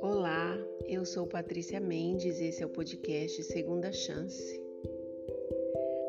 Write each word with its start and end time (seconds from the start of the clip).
Olá, 0.00 0.56
eu 0.86 1.04
sou 1.04 1.26
Patrícia 1.26 1.80
Mendes 1.80 2.38
e 2.38 2.44
esse 2.44 2.62
é 2.62 2.66
o 2.66 2.68
podcast 2.68 3.42
Segunda 3.42 3.90
Chance. 3.90 4.60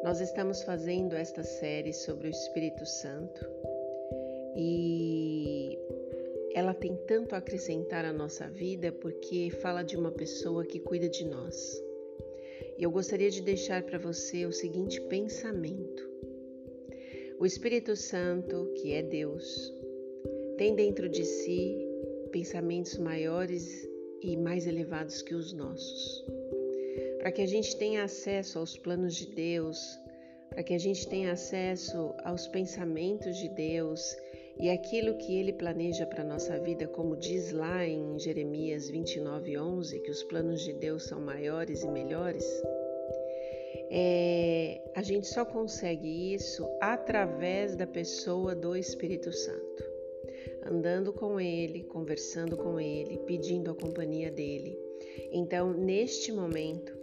Nós 0.04 0.22
estamos 0.22 0.62
fazendo 0.64 1.14
esta 1.14 1.44
série 1.44 1.92
sobre 1.92 2.28
o 2.28 2.30
Espírito 2.30 2.86
Santo 2.86 3.50
e 4.56 5.80
ela 6.54 6.76
tem 6.76 6.96
tanto 7.08 7.34
a 7.34 7.40
acrescentar 7.40 8.06
à 8.06 8.14
nossa 8.14 8.48
vida 8.48 8.92
porque 8.92 9.50
fala 9.50 9.82
de 9.82 9.98
uma 9.98 10.12
pessoa 10.12 10.64
que 10.66 10.80
cuida 10.80 11.10
de 11.10 11.26
nós. 11.26 11.82
E 12.78 12.84
eu 12.84 12.92
gostaria 12.92 13.32
de 13.32 13.42
deixar 13.42 13.84
para 13.84 13.98
você 13.98 14.46
o 14.46 14.52
seguinte 14.52 15.02
pensamento: 15.02 16.12
o 17.42 17.46
Espírito 17.48 17.96
Santo, 17.96 18.72
que 18.76 18.94
é 18.94 19.02
Deus, 19.02 19.74
tem 20.60 20.76
dentro 20.76 21.10
de 21.10 21.26
si 21.26 21.76
pensamentos 22.32 23.00
maiores 23.00 23.68
e 24.22 24.38
mais 24.38 24.68
elevados 24.68 25.24
que 25.24 25.34
os 25.34 25.52
nossos. 25.52 26.24
Para 27.18 27.32
que 27.32 27.42
a 27.42 27.48
gente 27.48 27.76
tenha 27.78 28.04
acesso 28.04 28.60
aos 28.60 28.78
planos 28.78 29.16
de 29.16 29.26
Deus, 29.26 29.80
para 30.52 30.62
que 30.62 30.76
a 30.76 30.78
gente 30.78 31.08
tenha 31.08 31.32
acesso 31.32 32.14
aos 32.24 32.48
pensamentos 32.48 33.36
de 33.36 33.50
Deus 33.50 34.16
e 34.60 34.70
aquilo 34.70 35.18
que 35.18 35.36
ele 35.36 35.54
planeja 35.54 36.06
para 36.06 36.22
a 36.22 36.28
nossa 36.28 36.60
vida, 36.60 36.88
como 36.90 37.18
diz 37.18 37.52
lá 37.52 37.84
em 37.84 38.20
Jeremias 38.20 38.88
29:11, 38.92 40.00
que 40.04 40.12
os 40.12 40.22
planos 40.26 40.62
de 40.62 40.74
Deus 40.74 41.06
são 41.06 41.20
maiores 41.20 41.82
e 41.82 41.88
melhores, 41.88 42.46
é, 43.90 44.82
a 44.96 45.02
gente 45.02 45.28
só 45.28 45.46
consegue 45.46 46.34
isso 46.34 46.68
através 46.80 47.76
da 47.76 47.88
pessoa 47.88 48.56
do 48.56 48.76
Espírito 48.76 49.32
Santo. 49.32 49.84
Andando 50.66 51.12
com 51.12 51.40
ele, 51.40 51.84
conversando 51.84 52.56
com 52.56 52.80
ele, 52.80 53.18
pedindo 53.26 53.72
a 53.72 53.76
companhia 53.76 54.32
dele. 54.32 54.78
Então, 55.32 55.74
neste 55.74 56.32
momento, 56.32 56.96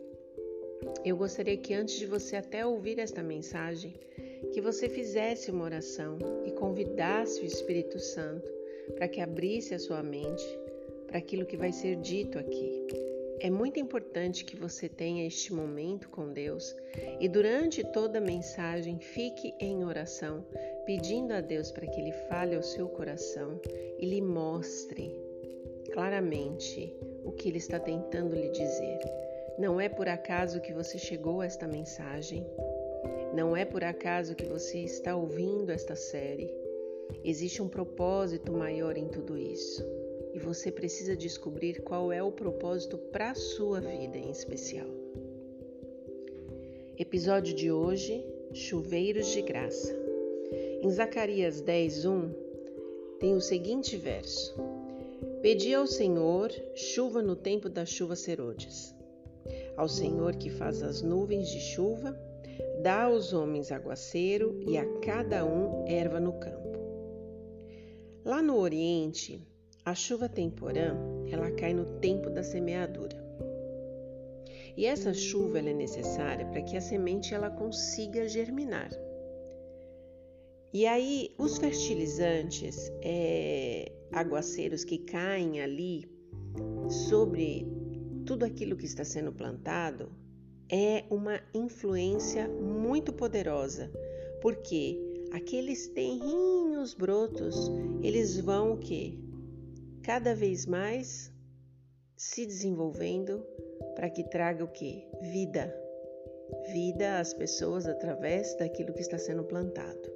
eu 1.04 1.16
gostaria 1.16 1.56
que 1.56 1.74
antes 1.74 1.98
de 1.98 2.06
você 2.06 2.36
até 2.36 2.64
ouvir 2.64 2.98
esta 2.98 3.22
mensagem, 3.22 3.94
que 4.52 4.60
você 4.60 4.88
fizesse 4.88 5.50
uma 5.50 5.64
oração 5.64 6.18
e 6.44 6.52
convidasse 6.52 7.40
o 7.40 7.44
Espírito 7.44 7.98
Santo 7.98 8.50
para 8.94 9.08
que 9.08 9.20
abrisse 9.20 9.74
a 9.74 9.78
sua 9.78 10.02
mente 10.02 10.44
para 11.06 11.18
aquilo 11.18 11.46
que 11.46 11.56
vai 11.56 11.72
ser 11.72 11.96
dito 11.96 12.38
aqui. 12.38 13.07
É 13.40 13.50
muito 13.50 13.78
importante 13.78 14.44
que 14.44 14.56
você 14.56 14.88
tenha 14.88 15.26
este 15.26 15.52
momento 15.52 16.08
com 16.08 16.32
Deus 16.32 16.74
e 17.20 17.28
durante 17.28 17.84
toda 17.84 18.18
a 18.18 18.20
mensagem 18.20 18.98
fique 18.98 19.54
em 19.60 19.84
oração, 19.84 20.44
pedindo 20.84 21.32
a 21.32 21.40
Deus 21.40 21.70
para 21.70 21.86
que 21.86 22.00
Ele 22.00 22.12
fale 22.28 22.56
ao 22.56 22.62
seu 22.62 22.88
coração 22.88 23.60
e 23.98 24.06
lhe 24.06 24.20
mostre 24.20 25.14
claramente 25.92 26.92
o 27.24 27.30
que 27.30 27.48
Ele 27.48 27.58
está 27.58 27.78
tentando 27.78 28.34
lhe 28.34 28.50
dizer. 28.50 28.98
Não 29.58 29.80
é 29.80 29.88
por 29.88 30.08
acaso 30.08 30.60
que 30.60 30.72
você 30.72 30.98
chegou 30.98 31.40
a 31.40 31.46
esta 31.46 31.66
mensagem, 31.66 32.44
não 33.34 33.56
é 33.56 33.64
por 33.64 33.84
acaso 33.84 34.34
que 34.34 34.46
você 34.46 34.78
está 34.78 35.14
ouvindo 35.14 35.70
esta 35.70 35.94
série. 35.94 36.52
Existe 37.24 37.62
um 37.62 37.68
propósito 37.68 38.52
maior 38.52 38.96
em 38.96 39.08
tudo 39.08 39.38
isso. 39.38 39.97
E 40.38 40.40
você 40.40 40.70
precisa 40.70 41.16
descobrir 41.16 41.82
qual 41.82 42.12
é 42.12 42.22
o 42.22 42.30
propósito 42.30 42.96
para 42.96 43.32
a 43.32 43.34
sua 43.34 43.80
vida 43.80 44.16
em 44.16 44.30
especial. 44.30 44.86
Episódio 46.96 47.52
de 47.52 47.72
hoje: 47.72 48.24
Chuveiros 48.54 49.26
de 49.32 49.42
Graça. 49.42 49.92
Em 50.80 50.88
Zacarias 50.92 51.60
10:1 51.60 52.32
tem 53.18 53.34
o 53.34 53.40
seguinte 53.40 53.96
verso: 53.96 54.54
Pedi 55.42 55.74
ao 55.74 55.88
Senhor 55.88 56.52
chuva 56.76 57.20
no 57.20 57.34
tempo 57.34 57.68
das 57.68 57.88
chuvas 57.88 58.20
serôdias. 58.20 58.94
Ao 59.76 59.88
Senhor 59.88 60.36
que 60.36 60.50
faz 60.50 60.84
as 60.84 61.02
nuvens 61.02 61.48
de 61.48 61.58
chuva 61.58 62.16
Dá 62.80 63.02
aos 63.06 63.32
homens 63.32 63.72
aguaceiro 63.72 64.56
e 64.68 64.78
a 64.78 64.86
cada 65.00 65.44
um 65.44 65.84
erva 65.88 66.20
no 66.20 66.34
campo. 66.34 66.78
Lá 68.24 68.40
no 68.40 68.56
Oriente, 68.56 69.44
a 69.88 69.94
chuva 69.94 70.28
temporã, 70.28 70.94
ela 71.30 71.50
cai 71.52 71.72
no 71.72 71.86
tempo 71.98 72.28
da 72.28 72.42
semeadura. 72.42 73.16
E 74.76 74.84
essa 74.84 75.14
chuva 75.14 75.60
é 75.60 75.72
necessária 75.72 76.44
para 76.44 76.60
que 76.60 76.76
a 76.76 76.80
semente 76.80 77.32
ela 77.32 77.48
consiga 77.48 78.28
germinar. 78.28 78.90
E 80.74 80.86
aí, 80.86 81.34
os 81.38 81.56
fertilizantes, 81.56 82.92
é, 83.00 83.90
aguaceiros 84.12 84.84
que 84.84 84.98
caem 84.98 85.62
ali 85.62 86.04
sobre 87.08 87.66
tudo 88.26 88.44
aquilo 88.44 88.76
que 88.76 88.84
está 88.84 89.04
sendo 89.04 89.32
plantado, 89.32 90.12
é 90.70 91.04
uma 91.08 91.40
influência 91.54 92.46
muito 92.46 93.10
poderosa, 93.10 93.90
porque 94.42 95.00
aqueles 95.32 95.88
terrinhos 95.88 96.92
brotos, 96.92 97.70
eles 98.02 98.38
vão 98.38 98.74
o 98.74 98.76
quê? 98.76 99.18
Cada 100.08 100.34
vez 100.34 100.64
mais 100.64 101.30
se 102.16 102.46
desenvolvendo 102.46 103.44
para 103.94 104.08
que 104.08 104.24
traga 104.24 104.64
o 104.64 104.68
quê? 104.68 105.06
Vida. 105.20 105.70
Vida 106.72 107.18
às 107.18 107.34
pessoas 107.34 107.86
através 107.86 108.56
daquilo 108.56 108.94
que 108.94 109.02
está 109.02 109.18
sendo 109.18 109.44
plantado. 109.44 110.10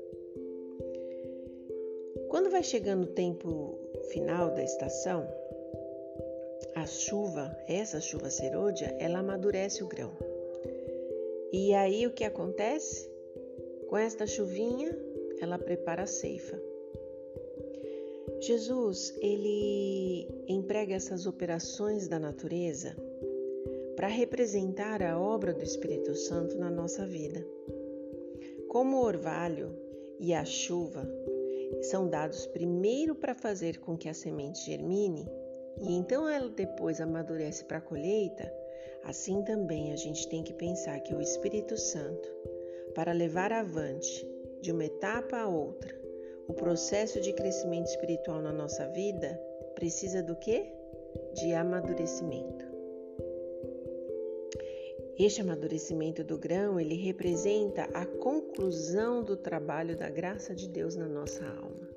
Quando 2.31 2.49
vai 2.49 2.63
chegando 2.63 3.03
o 3.03 3.13
tempo 3.13 3.79
final 4.11 4.55
da 4.55 4.63
estação, 4.63 5.29
a 6.75 6.87
chuva, 6.87 7.55
essa 7.69 8.01
chuva 8.01 8.31
serôdia, 8.31 8.97
ela 8.99 9.19
amadurece 9.19 9.85
o 9.85 9.89
grão. 9.89 10.17
E 11.53 11.75
aí 11.75 12.07
o 12.07 12.15
que 12.15 12.25
acontece? 12.25 13.11
Com 13.91 13.99
esta 13.99 14.27
chuvinha, 14.27 14.99
ela 15.39 15.59
prepara 15.59 16.05
a 16.05 16.07
ceifa. 16.07 16.72
Jesus, 18.43 19.15
ele 19.21 20.29
emprega 20.49 20.95
essas 20.95 21.27
operações 21.27 22.09
da 22.09 22.19
natureza 22.19 22.97
para 23.97 24.09
representar 24.09 25.03
a 25.03 25.19
obra 25.19 25.55
do 25.55 25.63
Espírito 25.63 26.15
Santo 26.15 26.59
na 26.59 26.71
nossa 26.71 27.07
vida. 27.07 27.47
Como 28.69 28.97
o 28.97 29.05
orvalho 29.05 29.75
e 30.19 30.35
a 30.35 30.45
chuva 30.45 31.09
são 31.83 32.09
dados 32.09 32.47
primeiro 32.47 33.15
para 33.15 33.35
fazer 33.35 33.79
com 33.79 33.97
que 33.97 34.09
a 34.09 34.15
semente 34.15 34.67
germine 34.67 35.27
e 35.81 35.95
então 35.95 36.29
ela 36.29 36.49
depois 36.49 37.01
amadurece 37.01 37.65
para 37.65 37.79
a 37.79 37.83
colheita, 37.83 38.53
Assim 39.05 39.43
também 39.43 39.93
a 39.93 39.97
gente 39.97 40.29
tem 40.29 40.45
que 40.45 40.53
pensar 40.53 41.01
que 41.01 41.15
o 41.15 41.21
Espírito 41.21 41.77
Santo, 41.77 42.29
para 42.95 43.13
levar 43.13 43.53
avante 43.53 44.27
de 44.61 44.71
uma 44.71 44.85
etapa 44.85 45.39
a 45.39 45.49
outra, 45.49 45.93
o 46.49 46.55
processo 46.55 47.21
de 47.21 47.33
crescimento 47.33 47.87
espiritual 47.87 48.41
na 48.43 48.53
nossa 48.53 48.87
vida 48.89 49.41
precisa 49.75 50.23
do 50.23 50.37
quê? 50.37 50.73
De 51.35 51.53
amadurecimento. 51.53 52.73
Este 55.19 55.41
amadurecimento 55.41 56.25
do 56.25 56.39
grão, 56.39 56.81
ele 56.81 56.95
representa 56.95 57.85
a 57.93 58.07
conclusão 58.07 59.23
do 59.23 59.37
trabalho 59.37 59.97
da 59.97 60.09
graça 60.09 60.55
de 60.55 60.69
Deus 60.69 60.97
na 60.97 61.07
nossa 61.07 61.45
alma. 61.45 61.89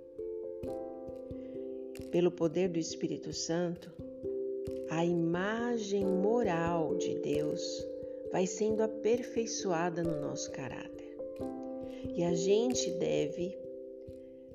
Pelo 2.12 2.30
poder 2.30 2.70
do 2.70 2.78
Espírito 2.78 3.34
Santo, 3.34 3.92
a 4.90 5.04
imagem 5.04 6.06
moral 6.06 6.96
de 6.96 7.16
Deus 7.16 7.86
vai 8.32 8.46
sendo 8.46 8.84
aperfeiçoada 8.84 10.04
no 10.04 10.20
nosso 10.20 10.52
caráter. 10.52 11.18
E 12.14 12.24
a 12.24 12.34
gente 12.34 12.92
deve 12.92 13.58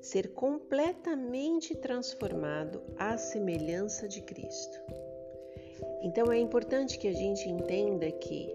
ser 0.01 0.33
completamente 0.33 1.75
transformado 1.75 2.81
à 2.97 3.17
semelhança 3.17 4.07
de 4.07 4.21
Cristo. 4.21 4.79
Então 6.01 6.31
é 6.31 6.39
importante 6.39 6.97
que 6.97 7.07
a 7.07 7.13
gente 7.13 7.47
entenda 7.47 8.11
que 8.11 8.53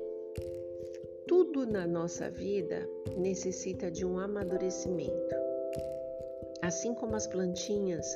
tudo 1.27 1.67
na 1.67 1.87
nossa 1.87 2.29
vida 2.29 2.89
necessita 3.17 3.91
de 3.91 4.05
um 4.05 4.19
amadurecimento. 4.19 5.35
Assim 6.61 6.95
como 6.95 7.15
as 7.15 7.27
plantinhas, 7.27 8.07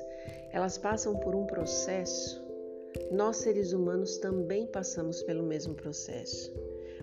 elas 0.53 0.77
passam 0.77 1.17
por 1.17 1.35
um 1.35 1.47
processo 1.47 2.40
nós, 3.11 3.37
seres 3.37 3.73
humanos, 3.73 4.19
também 4.19 4.67
passamos 4.67 5.23
pelo 5.23 5.43
mesmo 5.43 5.75
processo. 5.75 6.53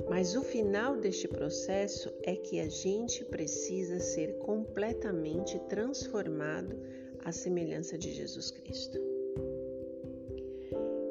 Mas 0.10 0.36
o 0.36 0.42
final 0.42 0.98
deste 0.98 1.28
processo 1.28 2.12
é 2.24 2.36
que 2.36 2.60
a 2.60 2.69
gente 2.69 3.25
precisa 3.25 4.00
ser 4.00 4.38
completamente 4.38 5.57
transformado 5.68 6.78
à 7.24 7.31
semelhança 7.31 7.98
de 7.98 8.13
Jesus 8.13 8.51
Cristo. 8.51 9.00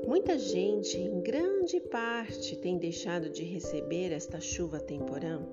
Muita 0.06 0.38
gente, 0.38 0.96
em 0.96 1.20
grande 1.20 1.80
parte, 1.80 2.56
tem 2.56 2.78
deixado 2.78 3.28
de 3.28 3.42
receber 3.42 4.12
esta 4.12 4.40
chuva 4.40 4.78
temporã 4.78 5.44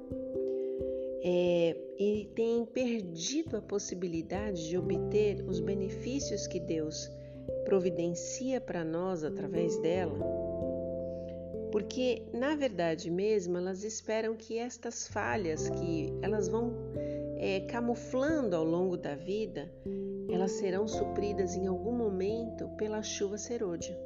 é, 1.23 1.75
e 1.97 2.29
tem 2.35 2.63
perdido 2.65 3.57
a 3.57 3.61
possibilidade 3.61 4.69
de 4.69 4.77
obter 4.77 5.43
os 5.47 5.59
benefícios 5.59 6.45
que 6.45 6.59
Deus 6.59 7.09
providencia 7.65 8.59
para 8.59 8.83
nós 8.83 9.23
através 9.23 9.77
dela, 9.81 10.17
porque 11.71 12.23
na 12.33 12.55
verdade 12.55 13.09
mesmo 13.09 13.57
elas 13.57 13.83
esperam 13.83 14.35
que 14.35 14.57
estas 14.57 15.07
falhas 15.07 15.69
que 15.69 16.13
elas 16.21 16.47
vão 16.47 16.71
é, 17.37 17.61
camuflando 17.61 18.55
ao 18.55 18.63
longo 18.63 18.95
da 18.95 19.15
vida, 19.15 19.71
elas 20.29 20.51
serão 20.51 20.87
supridas 20.87 21.55
em 21.55 21.67
algum 21.67 21.91
momento 21.91 22.69
pela 22.77 23.01
chuva 23.01 23.37
serôdia. 23.37 23.97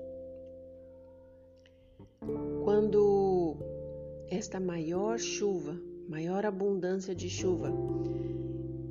Quando 2.63 3.55
esta 4.29 4.59
maior 4.59 5.19
chuva, 5.19 5.79
maior 6.09 6.45
abundância 6.45 7.13
de 7.13 7.29
chuva, 7.29 7.71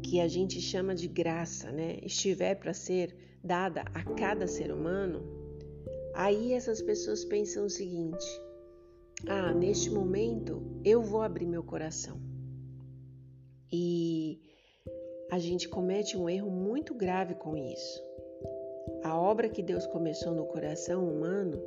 que 0.06 0.20
a 0.20 0.28
gente 0.28 0.60
chama 0.60 0.94
de 0.94 1.08
graça, 1.08 1.72
né, 1.72 1.98
estiver 2.00 2.54
para 2.54 2.72
ser 2.72 3.16
dada 3.42 3.82
a 3.92 4.04
cada 4.14 4.46
ser 4.46 4.70
humano, 4.72 5.20
aí 6.14 6.52
essas 6.52 6.80
pessoas 6.80 7.24
pensam 7.24 7.66
o 7.66 7.70
seguinte: 7.70 8.24
ah, 9.26 9.52
neste 9.52 9.90
momento 9.90 10.62
eu 10.84 11.02
vou 11.02 11.22
abrir 11.22 11.46
meu 11.46 11.64
coração. 11.64 12.20
E 13.72 14.40
a 15.28 15.40
gente 15.40 15.68
comete 15.68 16.16
um 16.16 16.30
erro 16.30 16.50
muito 16.52 16.94
grave 16.94 17.34
com 17.34 17.56
isso. 17.56 18.00
A 19.02 19.18
obra 19.18 19.48
que 19.48 19.60
Deus 19.60 19.88
começou 19.88 20.32
no 20.32 20.46
coração 20.46 21.04
humano, 21.04 21.60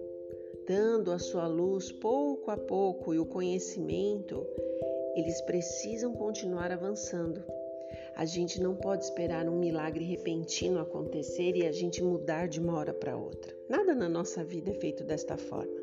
dando 0.65 1.11
a 1.11 1.19
sua 1.19 1.45
luz 1.45 1.91
pouco 1.91 2.51
a 2.51 2.57
pouco 2.57 3.13
e 3.13 3.19
o 3.19 3.25
conhecimento, 3.25 4.47
eles 5.13 5.41
precisam 5.41 6.13
continuar 6.13 6.71
avançando. 6.71 7.58
A 8.19 8.25
gente 8.25 8.61
não 8.61 8.75
pode 8.75 9.05
esperar 9.05 9.47
um 9.47 9.57
milagre 9.57 10.03
repentino 10.03 10.79
acontecer 10.79 11.55
e 11.55 11.65
a 11.65 11.71
gente 11.71 12.03
mudar 12.03 12.49
de 12.49 12.59
uma 12.59 12.77
hora 12.77 12.93
para 12.93 13.15
outra. 13.15 13.55
Nada 13.69 13.95
na 13.95 14.09
nossa 14.09 14.43
vida 14.43 14.71
é 14.71 14.73
feito 14.73 15.05
desta 15.05 15.37
forma. 15.37 15.81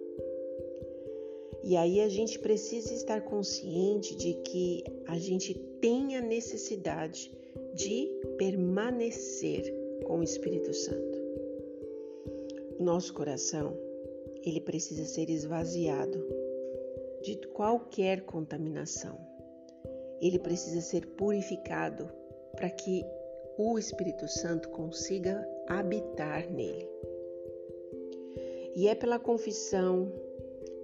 E 1.64 1.78
aí 1.78 1.98
a 2.02 2.10
gente 2.10 2.38
precisa 2.38 2.92
estar 2.92 3.22
consciente 3.22 4.14
de 4.14 4.34
que 4.42 4.84
a 5.06 5.16
gente 5.18 5.54
tem 5.80 6.14
a 6.14 6.20
necessidade 6.20 7.32
de 7.72 8.12
permanecer 8.36 9.74
com 10.04 10.18
o 10.18 10.22
Espírito 10.22 10.74
Santo. 10.74 11.18
Nosso 12.78 13.14
coração, 13.14 13.74
ele 14.44 14.60
precisa 14.60 15.06
ser 15.06 15.30
esvaziado 15.30 16.22
de 17.22 17.38
qualquer 17.54 18.26
contaminação. 18.26 19.18
Ele 20.20 20.38
precisa 20.38 20.82
ser 20.82 21.06
purificado 21.06 22.25
para 22.56 22.70
que 22.70 23.04
o 23.58 23.78
Espírito 23.78 24.26
Santo 24.26 24.68
consiga 24.70 25.46
habitar 25.68 26.50
nele. 26.50 26.88
E 28.74 28.88
é 28.88 28.94
pela 28.94 29.18
confissão, 29.18 30.12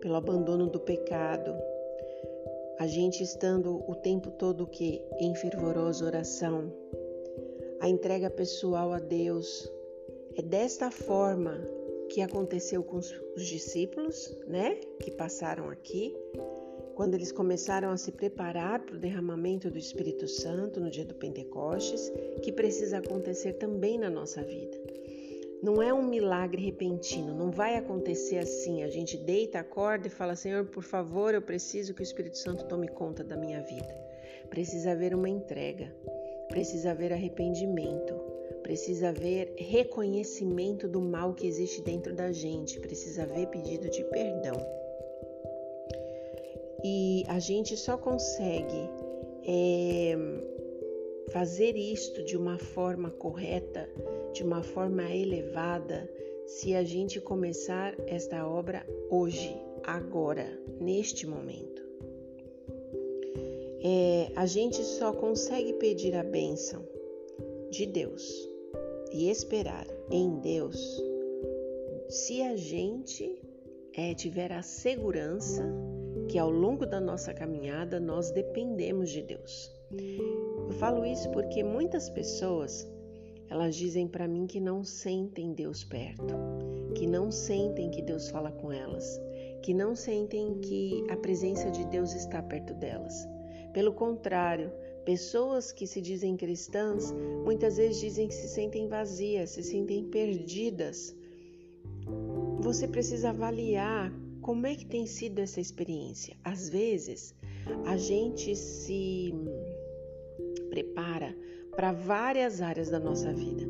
pelo 0.00 0.14
abandono 0.14 0.66
do 0.68 0.80
pecado, 0.80 1.54
a 2.78 2.86
gente 2.86 3.22
estando 3.22 3.84
o 3.88 3.94
tempo 3.94 4.30
todo 4.30 4.66
que 4.66 5.02
em 5.18 5.34
fervorosa 5.34 6.04
oração, 6.04 6.72
a 7.80 7.88
entrega 7.88 8.30
pessoal 8.30 8.92
a 8.92 8.98
Deus. 8.98 9.70
É 10.36 10.42
desta 10.42 10.90
forma 10.90 11.60
que 12.08 12.22
aconteceu 12.22 12.82
com 12.82 12.96
os 12.96 13.46
discípulos, 13.46 14.36
né, 14.46 14.76
que 15.00 15.10
passaram 15.10 15.68
aqui, 15.68 16.16
quando 16.94 17.14
eles 17.14 17.32
começaram 17.32 17.90
a 17.90 17.96
se 17.96 18.12
preparar 18.12 18.80
para 18.80 18.96
o 18.96 18.98
derramamento 18.98 19.70
do 19.70 19.78
Espírito 19.78 20.28
Santo 20.28 20.80
no 20.80 20.90
dia 20.90 21.04
do 21.04 21.14
Pentecostes, 21.14 22.12
que 22.42 22.52
precisa 22.52 22.98
acontecer 22.98 23.54
também 23.54 23.98
na 23.98 24.10
nossa 24.10 24.42
vida. 24.42 24.78
Não 25.62 25.80
é 25.80 25.94
um 25.94 26.02
milagre 26.02 26.60
repentino, 26.60 27.34
não 27.34 27.52
vai 27.52 27.76
acontecer 27.76 28.38
assim. 28.38 28.82
A 28.82 28.88
gente 28.88 29.16
deita, 29.16 29.60
acorda 29.60 30.08
e 30.08 30.10
fala: 30.10 30.34
Senhor, 30.34 30.64
por 30.66 30.82
favor, 30.82 31.34
eu 31.34 31.40
preciso 31.40 31.94
que 31.94 32.02
o 32.02 32.02
Espírito 32.02 32.36
Santo 32.36 32.64
tome 32.64 32.88
conta 32.88 33.22
da 33.22 33.36
minha 33.36 33.60
vida. 33.60 33.94
Precisa 34.50 34.90
haver 34.90 35.14
uma 35.14 35.28
entrega, 35.28 35.94
precisa 36.48 36.90
haver 36.90 37.12
arrependimento, 37.12 38.12
precisa 38.62 39.10
haver 39.10 39.54
reconhecimento 39.56 40.88
do 40.88 41.00
mal 41.00 41.32
que 41.32 41.46
existe 41.46 41.80
dentro 41.80 42.12
da 42.12 42.32
gente, 42.32 42.80
precisa 42.80 43.22
haver 43.22 43.46
pedido 43.46 43.88
de 43.88 44.02
perdão. 44.04 44.82
E 46.84 47.24
a 47.28 47.38
gente 47.38 47.76
só 47.76 47.96
consegue 47.96 48.88
é, 49.46 50.16
fazer 51.30 51.76
isto 51.76 52.22
de 52.24 52.36
uma 52.36 52.58
forma 52.58 53.10
correta, 53.10 53.88
de 54.32 54.42
uma 54.42 54.62
forma 54.62 55.04
elevada, 55.14 56.10
se 56.46 56.74
a 56.74 56.82
gente 56.82 57.20
começar 57.20 57.94
esta 58.06 58.46
obra 58.46 58.86
hoje, 59.10 59.56
agora, 59.84 60.46
neste 60.80 61.26
momento. 61.26 61.82
É, 63.84 64.30
a 64.36 64.46
gente 64.46 64.82
só 64.82 65.12
consegue 65.12 65.72
pedir 65.74 66.14
a 66.14 66.22
bênção 66.22 66.86
de 67.70 67.86
Deus 67.86 68.48
e 69.12 69.28
esperar 69.28 69.86
em 70.10 70.38
Deus 70.40 71.02
se 72.08 72.42
a 72.42 72.54
gente 72.56 73.40
é, 73.94 74.14
tiver 74.14 74.52
a 74.52 74.62
segurança 74.62 75.64
que 76.32 76.38
ao 76.38 76.50
longo 76.50 76.86
da 76.86 76.98
nossa 76.98 77.34
caminhada 77.34 78.00
nós 78.00 78.30
dependemos 78.30 79.10
de 79.10 79.20
Deus. 79.20 79.70
Eu 79.90 80.70
falo 80.78 81.04
isso 81.04 81.30
porque 81.30 81.62
muitas 81.62 82.08
pessoas 82.08 82.90
elas 83.50 83.76
dizem 83.76 84.08
para 84.08 84.26
mim 84.26 84.46
que 84.46 84.58
não 84.58 84.82
sentem 84.82 85.52
Deus 85.52 85.84
perto, 85.84 86.34
que 86.94 87.06
não 87.06 87.30
sentem 87.30 87.90
que 87.90 88.00
Deus 88.00 88.30
fala 88.30 88.50
com 88.50 88.72
elas, 88.72 89.20
que 89.60 89.74
não 89.74 89.94
sentem 89.94 90.58
que 90.60 91.04
a 91.10 91.18
presença 91.18 91.70
de 91.70 91.84
Deus 91.88 92.14
está 92.14 92.42
perto 92.42 92.72
delas. 92.72 93.28
Pelo 93.74 93.92
contrário, 93.92 94.72
pessoas 95.04 95.70
que 95.70 95.86
se 95.86 96.00
dizem 96.00 96.34
cristãs 96.34 97.12
muitas 97.44 97.76
vezes 97.76 98.00
dizem 98.00 98.26
que 98.26 98.34
se 98.34 98.48
sentem 98.48 98.88
vazias, 98.88 99.50
se 99.50 99.62
sentem 99.62 100.04
perdidas. 100.04 101.14
Você 102.62 102.88
precisa 102.88 103.28
avaliar 103.28 104.10
como 104.42 104.66
é 104.66 104.74
que 104.74 104.84
tem 104.84 105.06
sido 105.06 105.38
essa 105.38 105.60
experiência? 105.60 106.36
Às 106.44 106.68
vezes, 106.68 107.32
a 107.86 107.96
gente 107.96 108.56
se 108.56 109.32
prepara 110.68 111.34
para 111.76 111.92
várias 111.92 112.60
áreas 112.60 112.90
da 112.90 112.98
nossa 112.98 113.32
vida. 113.32 113.64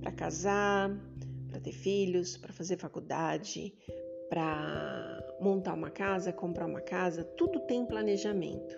Para 0.00 0.10
casar, 0.10 0.90
para 1.50 1.60
ter 1.60 1.72
filhos, 1.72 2.36
para 2.36 2.52
fazer 2.52 2.78
faculdade, 2.78 3.74
para 4.30 5.22
montar 5.38 5.74
uma 5.74 5.90
casa, 5.90 6.32
comprar 6.32 6.66
uma 6.66 6.80
casa, 6.80 7.22
tudo 7.22 7.60
tem 7.60 7.84
planejamento. 7.84 8.76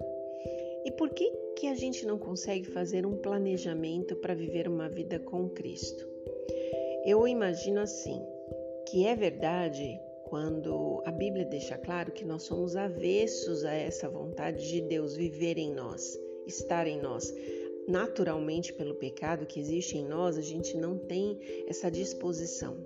E 0.85 0.91
por 0.93 1.11
que 1.11 1.31
que 1.57 1.69
a 1.69 1.75
gente 1.75 2.05
não 2.05 2.19
consegue 2.19 2.67
fazer 2.67 3.07
um 3.07 3.17
planejamento 3.17 4.17
para 4.17 4.35
viver 4.35 4.69
uma 4.69 4.89
vida 4.89 5.19
com 5.21 5.49
Cristo? 5.51 6.05
Eu 7.05 7.27
imagino 7.27 7.81
assim, 7.81 8.21
que 8.89 9.07
é 9.07 9.15
verdade 9.15 10.01
quando 10.27 11.03
a 11.05 11.13
Bíblia 11.13 11.45
deixa 11.45 11.79
claro 11.79 12.11
que 12.11 12.25
nós 12.25 12.43
somos 12.43 12.75
avessos 12.75 13.65
a 13.65 13.73
essa 13.73 14.09
vontade 14.09 14.69
de 14.69 14.81
Deus 14.81 15.15
viver 15.15 15.57
em 15.57 15.73
nós, 15.73 16.19
estar 16.47 16.87
em 16.87 17.01
nós. 17.01 17.33
Naturalmente, 17.87 18.73
pelo 18.73 18.97
pecado 18.97 19.47
que 19.47 19.61
existe 19.61 19.97
em 19.97 20.05
nós, 20.05 20.37
a 20.37 20.43
gente 20.43 20.77
não 20.77 20.99
tem 20.99 21.39
essa 21.69 21.89
disposição. 21.89 22.77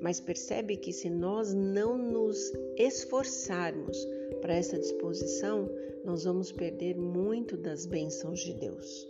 Mas 0.00 0.18
percebe 0.18 0.76
que 0.76 0.92
se 0.92 1.08
nós 1.08 1.54
não 1.54 1.96
nos 1.96 2.52
esforçarmos 2.76 3.96
para 4.40 4.56
essa 4.56 4.76
disposição, 4.76 5.70
nós 6.04 6.24
vamos 6.24 6.50
perder 6.50 6.96
muito 6.96 7.56
das 7.56 7.86
bênçãos 7.86 8.40
de 8.40 8.54
Deus. 8.54 9.08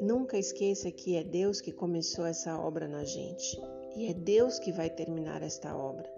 Nunca 0.00 0.36
esqueça 0.36 0.90
que 0.90 1.14
é 1.14 1.22
Deus 1.22 1.60
que 1.60 1.70
começou 1.70 2.26
essa 2.26 2.58
obra 2.58 2.88
na 2.88 3.04
gente. 3.04 3.56
E 3.96 4.08
é 4.08 4.14
Deus 4.14 4.58
que 4.58 4.72
vai 4.72 4.88
terminar 4.88 5.42
esta 5.42 5.76
obra. 5.76 6.08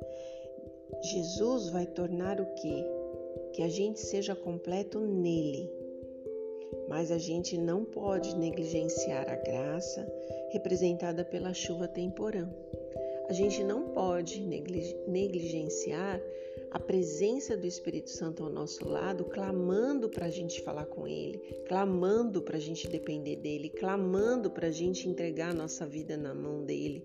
Jesus 1.02 1.68
vai 1.70 1.86
tornar 1.86 2.40
o 2.40 2.46
quê? 2.54 2.84
Que 3.52 3.62
a 3.62 3.68
gente 3.68 4.00
seja 4.00 4.34
completo 4.34 5.00
nele. 5.00 5.70
Mas 6.88 7.10
a 7.10 7.18
gente 7.18 7.56
não 7.56 7.84
pode 7.84 8.36
negligenciar 8.36 9.28
a 9.28 9.36
graça 9.36 10.06
representada 10.50 11.24
pela 11.24 11.54
chuva 11.54 11.88
temporã. 11.88 12.48
A 13.28 13.32
gente 13.32 13.64
não 13.64 13.88
pode 13.88 14.40
negligenciar 15.06 16.20
a 16.72 16.78
presença 16.78 17.54
do 17.54 17.66
Espírito 17.66 18.08
Santo 18.08 18.42
ao 18.42 18.48
nosso 18.48 18.88
lado, 18.88 19.26
clamando 19.26 20.08
para 20.08 20.24
a 20.24 20.30
gente 20.30 20.62
falar 20.62 20.86
com 20.86 21.06
Ele, 21.06 21.38
clamando 21.68 22.40
para 22.40 22.56
a 22.56 22.60
gente 22.60 22.88
depender 22.88 23.36
dele, 23.36 23.68
clamando 23.68 24.50
para 24.50 24.68
a 24.68 24.70
gente 24.70 25.06
entregar 25.06 25.50
a 25.50 25.54
nossa 25.54 25.86
vida 25.86 26.16
na 26.16 26.34
mão 26.34 26.64
dele, 26.64 27.04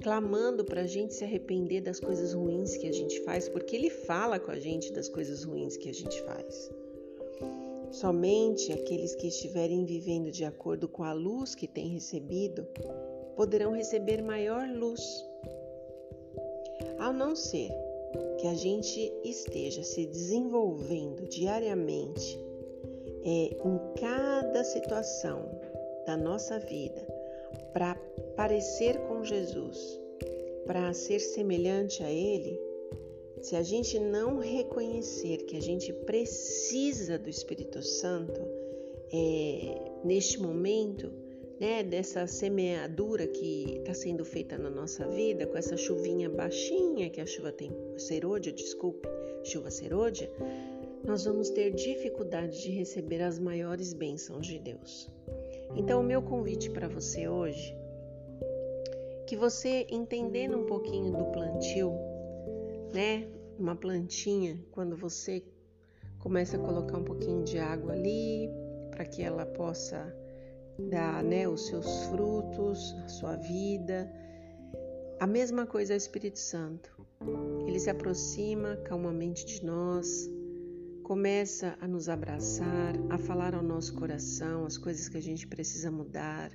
clamando 0.00 0.64
para 0.64 0.82
a 0.82 0.86
gente 0.86 1.14
se 1.14 1.24
arrepender 1.24 1.80
das 1.80 1.98
coisas 1.98 2.32
ruins 2.32 2.76
que 2.76 2.86
a 2.86 2.92
gente 2.92 3.20
faz, 3.22 3.48
porque 3.48 3.74
Ele 3.74 3.90
fala 3.90 4.38
com 4.38 4.52
a 4.52 4.60
gente 4.60 4.92
das 4.92 5.08
coisas 5.08 5.42
ruins 5.42 5.76
que 5.76 5.88
a 5.88 5.94
gente 5.94 6.22
faz. 6.22 6.70
Somente 7.90 8.72
aqueles 8.72 9.16
que 9.16 9.26
estiverem 9.26 9.84
vivendo 9.84 10.30
de 10.30 10.44
acordo 10.44 10.86
com 10.86 11.02
a 11.02 11.12
luz 11.12 11.56
que 11.56 11.66
têm 11.66 11.88
recebido 11.88 12.68
poderão 13.34 13.72
receber 13.72 14.22
maior 14.22 14.68
luz. 14.68 15.00
Ao 17.00 17.12
não 17.12 17.34
ser 17.34 17.70
que 18.38 18.46
a 18.46 18.54
gente 18.54 19.12
esteja 19.24 19.82
se 19.82 20.06
desenvolvendo 20.06 21.26
diariamente 21.28 22.38
é, 23.24 23.56
em 23.64 23.78
cada 24.00 24.64
situação 24.64 25.48
da 26.06 26.16
nossa 26.16 26.58
vida 26.58 27.06
para 27.72 27.94
parecer 28.36 28.98
com 29.08 29.24
Jesus, 29.24 30.00
para 30.64 30.92
ser 30.92 31.20
semelhante 31.20 32.02
a 32.02 32.10
Ele, 32.10 32.58
se 33.42 33.54
a 33.56 33.62
gente 33.62 33.98
não 33.98 34.38
reconhecer 34.38 35.38
que 35.38 35.56
a 35.56 35.60
gente 35.60 35.92
precisa 35.92 37.18
do 37.18 37.28
Espírito 37.28 37.82
Santo 37.82 38.40
é, 39.12 39.90
neste 40.04 40.40
momento, 40.40 41.12
né, 41.60 41.82
dessa 41.82 42.26
semeadura 42.26 43.26
que 43.26 43.78
está 43.78 43.92
sendo 43.92 44.24
feita 44.24 44.56
na 44.56 44.70
nossa 44.70 45.06
vida, 45.08 45.46
com 45.46 45.56
essa 45.56 45.76
chuvinha 45.76 46.28
baixinha 46.28 47.10
que 47.10 47.20
a 47.20 47.26
chuva 47.26 47.50
tem, 47.50 47.70
serôdia, 47.96 48.52
desculpe, 48.52 49.08
chuva 49.42 49.70
serôdia, 49.70 50.30
nós 51.04 51.24
vamos 51.24 51.50
ter 51.50 51.72
dificuldade 51.72 52.62
de 52.62 52.70
receber 52.70 53.22
as 53.22 53.38
maiores 53.38 53.92
bênçãos 53.92 54.46
de 54.46 54.58
Deus. 54.58 55.10
Então, 55.74 56.00
o 56.00 56.04
meu 56.04 56.22
convite 56.22 56.70
para 56.70 56.88
você 56.88 57.28
hoje, 57.28 57.76
que 59.26 59.36
você 59.36 59.86
entendendo 59.90 60.56
um 60.56 60.64
pouquinho 60.64 61.12
do 61.12 61.24
plantio, 61.26 61.92
né, 62.94 63.28
uma 63.58 63.74
plantinha, 63.74 64.58
quando 64.70 64.96
você 64.96 65.42
começa 66.20 66.56
a 66.56 66.60
colocar 66.60 66.98
um 66.98 67.04
pouquinho 67.04 67.42
de 67.44 67.58
água 67.58 67.92
ali, 67.92 68.48
para 68.90 69.04
que 69.04 69.22
ela 69.22 69.44
possa 69.44 70.14
dar 70.78 71.22
né, 71.24 71.48
os 71.48 71.66
seus 71.66 72.04
frutos, 72.04 72.94
a 73.04 73.08
sua 73.08 73.36
vida. 73.36 74.10
A 75.20 75.26
mesma 75.26 75.66
coisa 75.66 75.94
é 75.94 75.96
o 75.96 75.98
Espírito 75.98 76.38
Santo. 76.38 76.90
Ele 77.66 77.80
se 77.80 77.90
aproxima 77.90 78.76
calmamente 78.84 79.44
de 79.44 79.64
nós, 79.64 80.30
começa 81.02 81.76
a 81.80 81.88
nos 81.88 82.08
abraçar, 82.08 82.94
a 83.10 83.18
falar 83.18 83.54
ao 83.54 83.62
nosso 83.62 83.94
coração 83.94 84.64
as 84.64 84.78
coisas 84.78 85.08
que 85.08 85.16
a 85.16 85.22
gente 85.22 85.46
precisa 85.46 85.90
mudar, 85.90 86.52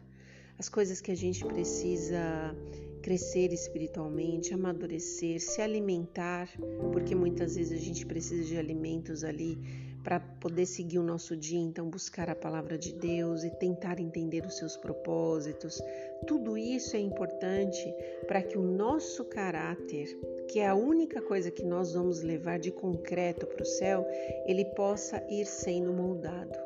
as 0.57 0.69
coisas 0.69 1.01
que 1.01 1.11
a 1.11 1.15
gente 1.15 1.43
precisa 1.43 2.55
crescer 3.01 3.51
espiritualmente, 3.51 4.53
amadurecer, 4.53 5.41
se 5.41 5.61
alimentar, 5.61 6.49
porque 6.93 7.13
muitas 7.13 7.55
vezes 7.57 7.73
a 7.77 7.83
gente 7.83 8.05
precisa 8.05 8.45
de 8.45 8.57
alimentos 8.57 9.25
ali 9.25 9.57
para 10.03 10.19
poder 10.19 10.65
seguir 10.65 10.99
o 10.99 11.03
nosso 11.03 11.35
dia, 11.35 11.59
então 11.59 11.89
buscar 11.89 12.29
a 12.29 12.35
palavra 12.35 12.77
de 12.77 12.93
Deus 12.93 13.43
e 13.43 13.49
tentar 13.49 13.99
entender 13.99 14.45
os 14.45 14.57
seus 14.57 14.75
propósitos. 14.75 15.81
Tudo 16.27 16.57
isso 16.57 16.95
é 16.95 16.99
importante 16.99 17.93
para 18.27 18.41
que 18.41 18.57
o 18.57 18.61
nosso 18.61 19.23
caráter, 19.25 20.07
que 20.49 20.59
é 20.59 20.67
a 20.67 20.75
única 20.75 21.21
coisa 21.21 21.49
que 21.49 21.63
nós 21.63 21.93
vamos 21.93 22.21
levar 22.21 22.59
de 22.59 22.71
concreto 22.71 23.47
para 23.47 23.63
o 23.63 23.65
céu, 23.65 24.05
ele 24.45 24.65
possa 24.65 25.23
ir 25.29 25.45
sendo 25.45 25.93
moldado. 25.93 26.59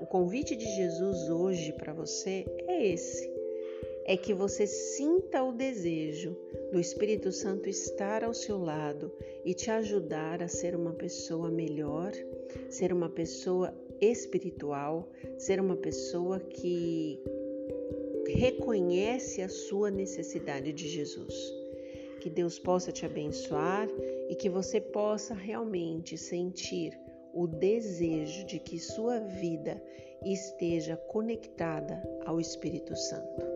O 0.00 0.06
convite 0.06 0.54
de 0.54 0.66
Jesus 0.66 1.28
hoje 1.28 1.72
para 1.72 1.92
você 1.92 2.44
é 2.68 2.86
esse 2.86 3.35
é 4.08 4.16
que 4.16 4.32
você 4.32 4.68
sinta 4.68 5.42
o 5.42 5.50
desejo 5.50 6.36
do 6.70 6.78
Espírito 6.78 7.32
Santo 7.32 7.68
estar 7.68 8.22
ao 8.22 8.32
seu 8.32 8.56
lado 8.56 9.10
e 9.44 9.52
te 9.52 9.68
ajudar 9.68 10.40
a 10.44 10.48
ser 10.48 10.76
uma 10.76 10.92
pessoa 10.92 11.50
melhor, 11.50 12.12
ser 12.70 12.92
uma 12.92 13.08
pessoa 13.08 13.74
espiritual, 14.00 15.10
ser 15.36 15.58
uma 15.58 15.76
pessoa 15.76 16.38
que 16.38 17.20
reconhece 18.28 19.42
a 19.42 19.48
sua 19.48 19.90
necessidade 19.90 20.72
de 20.72 20.88
Jesus. 20.88 21.34
Que 22.20 22.30
Deus 22.30 22.60
possa 22.60 22.92
te 22.92 23.04
abençoar 23.04 23.88
e 24.28 24.36
que 24.36 24.48
você 24.48 24.80
possa 24.80 25.34
realmente 25.34 26.16
sentir 26.16 26.96
o 27.34 27.48
desejo 27.48 28.46
de 28.46 28.60
que 28.60 28.78
sua 28.78 29.18
vida 29.18 29.82
esteja 30.24 30.96
conectada 30.96 32.00
ao 32.24 32.40
Espírito 32.40 32.94
Santo. 32.94 33.55